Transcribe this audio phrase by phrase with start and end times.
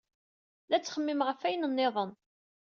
[0.69, 2.11] La ttxemmimeɣ ɣef wayen niḍen.